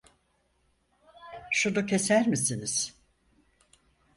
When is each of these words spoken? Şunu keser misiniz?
Şunu 1.51 1.85
keser 1.85 2.25
misiniz? 2.27 2.93